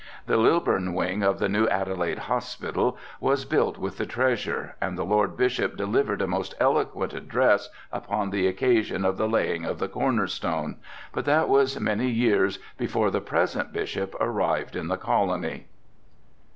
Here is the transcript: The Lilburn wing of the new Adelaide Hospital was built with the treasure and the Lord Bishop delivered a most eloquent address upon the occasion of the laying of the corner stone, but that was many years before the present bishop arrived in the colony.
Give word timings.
The 0.25 0.35
Lilburn 0.35 0.95
wing 0.95 1.21
of 1.21 1.37
the 1.37 1.47
new 1.47 1.67
Adelaide 1.67 2.17
Hospital 2.25 2.97
was 3.19 3.45
built 3.45 3.77
with 3.77 3.97
the 3.99 4.07
treasure 4.07 4.75
and 4.81 4.97
the 4.97 5.03
Lord 5.05 5.37
Bishop 5.37 5.77
delivered 5.77 6.23
a 6.23 6.27
most 6.27 6.55
eloquent 6.59 7.13
address 7.13 7.69
upon 7.91 8.31
the 8.31 8.47
occasion 8.47 9.05
of 9.05 9.17
the 9.17 9.29
laying 9.29 9.63
of 9.63 9.77
the 9.77 9.87
corner 9.87 10.25
stone, 10.25 10.77
but 11.13 11.25
that 11.25 11.47
was 11.47 11.79
many 11.79 12.09
years 12.09 12.57
before 12.79 13.11
the 13.11 13.21
present 13.21 13.71
bishop 13.71 14.15
arrived 14.19 14.75
in 14.75 14.87
the 14.87 14.97
colony. 14.97 15.67